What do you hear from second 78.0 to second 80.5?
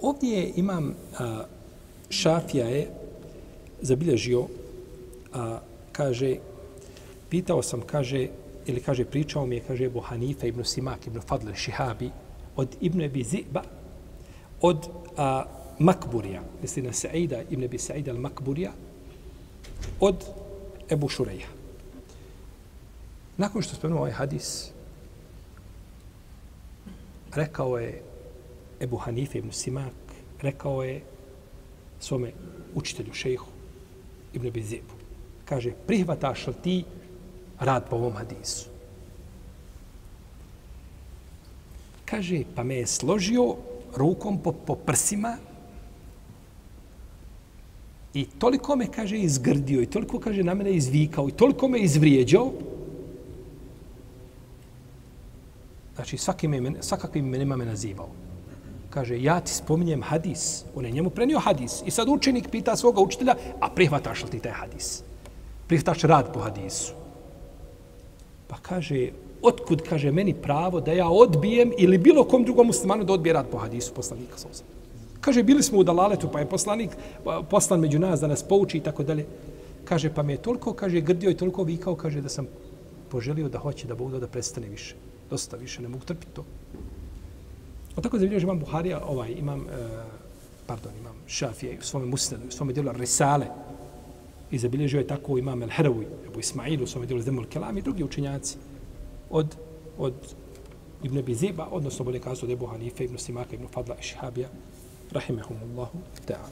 da nas pouči i tako dalje. Kaže, pa me je